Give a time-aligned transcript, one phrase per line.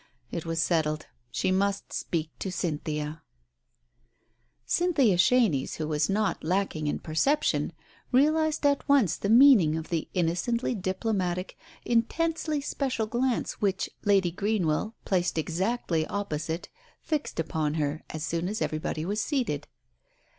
[0.31, 3.21] It was settled; she must speak to Cynthia!
[4.65, 7.71] Cynthia Chenies, who was not lacking in perception,
[8.11, 11.51] realized at once the meaning of the innocently diplo matic,
[11.85, 16.69] intensely special glance which Lady Greenwell, placed exactly opposite,
[17.03, 19.67] fixed upon her, as soon as everybody was seated.